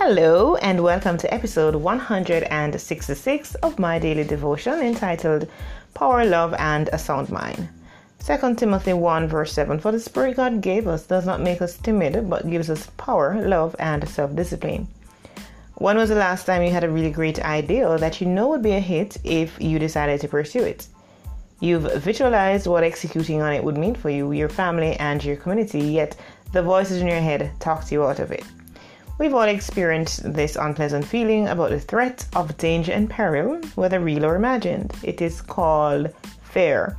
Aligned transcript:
Hello, 0.00 0.54
and 0.54 0.84
welcome 0.84 1.18
to 1.18 1.34
episode 1.34 1.74
166 1.74 3.54
of 3.56 3.80
my 3.80 3.98
daily 3.98 4.22
devotion 4.22 4.74
entitled 4.74 5.48
Power, 5.92 6.24
Love, 6.24 6.54
and 6.56 6.88
a 6.92 6.98
Sound 6.98 7.32
Mind. 7.32 7.68
2 8.24 8.54
Timothy 8.54 8.92
1, 8.92 9.26
verse 9.26 9.52
7 9.52 9.80
For 9.80 9.90
the 9.90 9.98
Spirit 9.98 10.36
God 10.36 10.60
gave 10.60 10.86
us 10.86 11.04
does 11.04 11.26
not 11.26 11.40
make 11.40 11.60
us 11.60 11.76
timid, 11.78 12.30
but 12.30 12.48
gives 12.48 12.70
us 12.70 12.86
power, 12.96 13.44
love, 13.44 13.74
and 13.80 14.08
self 14.08 14.36
discipline. 14.36 14.86
When 15.74 15.96
was 15.96 16.10
the 16.10 16.14
last 16.14 16.46
time 16.46 16.62
you 16.62 16.70
had 16.70 16.84
a 16.84 16.88
really 16.88 17.10
great 17.10 17.44
idea 17.44 17.98
that 17.98 18.20
you 18.20 18.28
know 18.28 18.50
would 18.50 18.62
be 18.62 18.74
a 18.74 18.80
hit 18.80 19.16
if 19.24 19.60
you 19.60 19.80
decided 19.80 20.20
to 20.20 20.28
pursue 20.28 20.62
it? 20.62 20.86
You've 21.58 21.92
visualized 22.00 22.68
what 22.68 22.84
executing 22.84 23.42
on 23.42 23.52
it 23.52 23.64
would 23.64 23.76
mean 23.76 23.96
for 23.96 24.10
you, 24.10 24.30
your 24.30 24.48
family, 24.48 24.94
and 25.00 25.24
your 25.24 25.34
community, 25.34 25.80
yet 25.80 26.14
the 26.52 26.62
voices 26.62 27.00
in 27.00 27.08
your 27.08 27.18
head 27.18 27.50
talked 27.58 27.90
you 27.90 28.04
out 28.04 28.20
of 28.20 28.30
it. 28.30 28.44
We've 29.18 29.34
all 29.34 29.42
experienced 29.42 30.32
this 30.32 30.54
unpleasant 30.54 31.04
feeling 31.04 31.48
about 31.48 31.70
the 31.70 31.80
threat 31.80 32.24
of 32.36 32.56
danger 32.56 32.92
and 32.92 33.10
peril, 33.10 33.60
whether 33.74 33.98
real 33.98 34.24
or 34.24 34.36
imagined. 34.36 34.94
It 35.02 35.20
is 35.20 35.40
called 35.40 36.14
fear. 36.42 36.96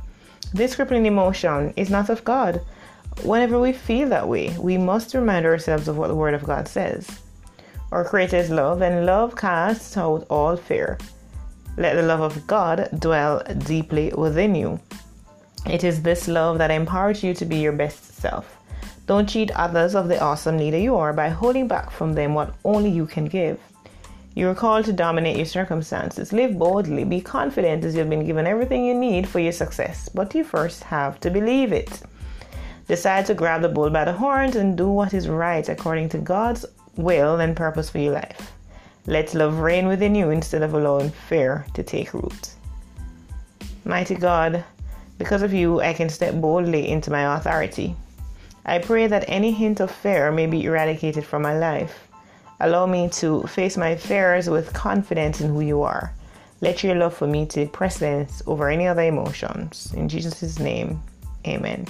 This 0.52 0.76
crippling 0.76 1.06
emotion 1.06 1.72
is 1.76 1.88
not 1.88 2.10
of 2.10 2.22
God. 2.24 2.60
Whenever 3.22 3.58
we 3.58 3.72
feel 3.72 4.10
that 4.10 4.28
way, 4.28 4.54
we 4.58 4.76
must 4.76 5.14
remind 5.14 5.46
ourselves 5.46 5.88
of 5.88 5.96
what 5.96 6.08
the 6.08 6.14
Word 6.14 6.34
of 6.34 6.44
God 6.44 6.68
says. 6.68 7.08
Our 7.90 8.04
Creator 8.04 8.36
is 8.36 8.50
love, 8.50 8.82
and 8.82 9.06
love 9.06 9.34
casts 9.34 9.96
out 9.96 10.26
all 10.28 10.56
fear. 10.56 10.98
Let 11.78 11.94
the 11.94 12.02
love 12.02 12.20
of 12.20 12.46
God 12.46 12.88
dwell 12.98 13.42
deeply 13.66 14.12
within 14.14 14.54
you. 14.54 14.78
It 15.64 15.84
is 15.84 16.02
this 16.02 16.28
love 16.28 16.58
that 16.58 16.70
empowers 16.70 17.22
you 17.22 17.32
to 17.32 17.46
be 17.46 17.56
your 17.56 17.72
best 17.72 18.14
self. 18.16 18.58
Don't 19.10 19.28
cheat 19.28 19.50
others 19.50 19.96
of 19.96 20.06
the 20.06 20.20
awesome 20.20 20.56
leader 20.56 20.78
you 20.78 20.94
are 20.94 21.12
by 21.12 21.30
holding 21.30 21.66
back 21.66 21.90
from 21.90 22.14
them 22.14 22.32
what 22.32 22.54
only 22.64 22.90
you 22.90 23.06
can 23.06 23.24
give. 23.24 23.58
You 24.36 24.48
are 24.48 24.54
called 24.54 24.84
to 24.84 24.92
dominate 24.92 25.36
your 25.36 25.46
circumstances. 25.46 26.32
Live 26.32 26.56
boldly. 26.56 27.02
Be 27.02 27.20
confident 27.20 27.84
as 27.84 27.96
you've 27.96 28.08
been 28.08 28.24
given 28.24 28.46
everything 28.46 28.84
you 28.84 28.94
need 28.94 29.28
for 29.28 29.40
your 29.40 29.50
success. 29.50 30.08
But 30.08 30.32
you 30.36 30.44
first 30.44 30.84
have 30.84 31.18
to 31.22 31.28
believe 31.28 31.72
it. 31.72 32.02
Decide 32.86 33.26
to 33.26 33.34
grab 33.34 33.62
the 33.62 33.68
bull 33.68 33.90
by 33.90 34.04
the 34.04 34.12
horns 34.12 34.54
and 34.54 34.76
do 34.76 34.88
what 34.88 35.12
is 35.12 35.28
right 35.28 35.68
according 35.68 36.10
to 36.10 36.18
God's 36.18 36.64
will 36.94 37.40
and 37.40 37.56
purpose 37.56 37.90
for 37.90 37.98
your 37.98 38.12
life. 38.12 38.52
Let 39.08 39.34
love 39.34 39.58
reign 39.58 39.88
within 39.88 40.14
you 40.14 40.30
instead 40.30 40.62
of 40.62 40.74
allowing 40.74 41.10
fear 41.10 41.66
to 41.74 41.82
take 41.82 42.14
root. 42.14 42.50
Mighty 43.84 44.14
God, 44.14 44.62
because 45.18 45.42
of 45.42 45.52
you, 45.52 45.80
I 45.80 45.94
can 45.94 46.08
step 46.08 46.36
boldly 46.36 46.88
into 46.88 47.10
my 47.10 47.34
authority. 47.36 47.96
I 48.64 48.78
pray 48.78 49.06
that 49.06 49.24
any 49.26 49.52
hint 49.52 49.80
of 49.80 49.90
fear 49.90 50.30
may 50.30 50.46
be 50.46 50.64
eradicated 50.64 51.24
from 51.24 51.42
my 51.42 51.58
life. 51.58 52.08
Allow 52.60 52.86
me 52.86 53.08
to 53.10 53.42
face 53.44 53.76
my 53.76 53.96
fears 53.96 54.50
with 54.50 54.72
confidence 54.72 55.40
in 55.40 55.50
who 55.50 55.60
you 55.60 55.82
are. 55.82 56.12
Let 56.60 56.84
your 56.84 56.94
love 56.94 57.14
for 57.14 57.26
me 57.26 57.46
take 57.46 57.72
precedence 57.72 58.42
over 58.46 58.68
any 58.68 58.86
other 58.86 59.02
emotions. 59.02 59.94
In 59.96 60.08
Jesus' 60.08 60.58
name, 60.58 61.02
amen. 61.46 61.86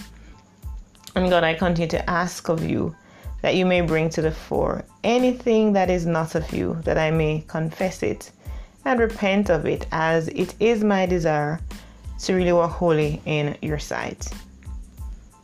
And 1.16 1.28
God, 1.28 1.42
I 1.42 1.54
continue 1.54 1.88
to 1.88 2.08
ask 2.08 2.48
of 2.48 2.64
you 2.64 2.94
that 3.42 3.56
you 3.56 3.66
may 3.66 3.80
bring 3.80 4.08
to 4.10 4.22
the 4.22 4.30
fore 4.30 4.84
anything 5.02 5.72
that 5.72 5.90
is 5.90 6.06
not 6.06 6.36
of 6.36 6.52
you, 6.52 6.78
that 6.84 6.98
I 6.98 7.10
may 7.10 7.44
confess 7.48 8.02
it 8.04 8.30
and 8.84 9.00
repent 9.00 9.50
of 9.50 9.66
it, 9.66 9.86
as 9.90 10.28
it 10.28 10.54
is 10.60 10.84
my 10.84 11.04
desire 11.04 11.60
to 12.20 12.34
really 12.34 12.52
walk 12.52 12.70
holy 12.70 13.20
in 13.26 13.56
your 13.60 13.78
sight. 13.78 14.28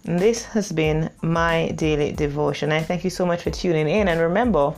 This 0.06 0.44
has 0.44 0.70
been 0.70 1.10
my 1.22 1.72
daily 1.74 2.12
devotion. 2.12 2.70
I 2.70 2.80
thank 2.80 3.02
you 3.02 3.10
so 3.10 3.26
much 3.26 3.42
for 3.42 3.50
tuning 3.50 3.88
in. 3.88 4.06
And 4.06 4.20
remember, 4.20 4.72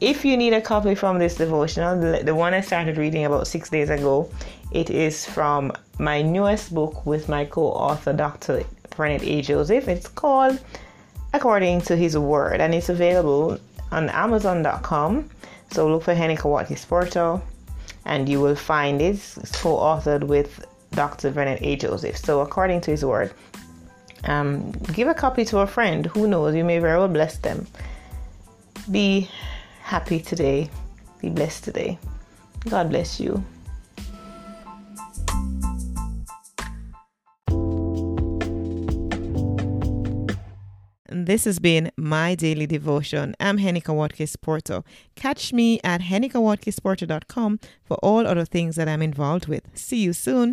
if 0.00 0.24
you 0.24 0.34
need 0.34 0.54
a 0.54 0.62
copy 0.62 0.94
from 0.94 1.18
this 1.18 1.34
devotional, 1.34 2.00
the, 2.00 2.34
one 2.34 2.54
I 2.54 2.62
started 2.62 2.96
reading 2.96 3.26
about 3.26 3.46
six 3.46 3.68
days 3.68 3.90
ago, 3.90 4.30
it 4.70 4.88
is 4.88 5.26
from 5.26 5.74
my 5.98 6.22
newest 6.22 6.74
book 6.74 7.04
with 7.04 7.28
my 7.28 7.44
co 7.44 7.64
author, 7.64 8.14
Dr. 8.14 8.64
Bernard 8.96 9.22
A. 9.24 9.42
Joseph. 9.42 9.88
It's 9.88 10.08
called 10.08 10.58
According 11.34 11.82
to 11.82 11.94
His 11.94 12.16
Word, 12.16 12.62
and 12.62 12.74
it's 12.74 12.88
available 12.88 13.58
on 13.90 14.08
Amazon.com. 14.08 15.28
So 15.70 15.86
look 15.86 16.04
for 16.04 16.14
Henika 16.14 16.46
Watkins 16.46 16.86
Porto, 16.86 17.42
and 18.06 18.26
you 18.26 18.40
will 18.40 18.56
find 18.56 19.02
it. 19.02 19.16
It's 19.36 19.60
co 19.60 19.76
authored 19.76 20.24
with 20.24 20.64
Dr. 20.92 21.30
Bernard 21.30 21.58
A. 21.60 21.76
Joseph. 21.76 22.16
So, 22.16 22.40
according 22.40 22.80
to 22.82 22.90
his 22.90 23.04
word, 23.04 23.32
um, 24.24 24.72
give 24.92 25.08
a 25.08 25.14
copy 25.14 25.44
to 25.46 25.58
a 25.58 25.66
friend. 25.66 26.06
Who 26.06 26.26
knows? 26.26 26.54
You 26.54 26.64
may 26.64 26.78
very 26.78 26.98
well 26.98 27.08
bless 27.08 27.38
them. 27.38 27.66
Be 28.90 29.28
happy 29.82 30.20
today. 30.20 30.70
Be 31.20 31.30
blessed 31.30 31.64
today. 31.64 31.98
God 32.68 32.90
bless 32.90 33.20
you. 33.20 33.44
This 41.24 41.44
has 41.44 41.60
been 41.60 41.92
my 41.96 42.34
daily 42.34 42.66
devotion. 42.66 43.36
I'm 43.38 43.58
Henika 43.58 43.94
Watkins 43.94 44.34
Porto. 44.34 44.84
Catch 45.14 45.52
me 45.52 45.78
at 45.84 46.00
henikawatkins 46.00 46.80
for 47.84 47.96
all 48.02 48.26
other 48.26 48.44
things 48.44 48.74
that 48.74 48.88
I'm 48.88 49.02
involved 49.02 49.46
with. 49.46 49.68
See 49.74 49.98
you 49.98 50.14
soon. 50.14 50.50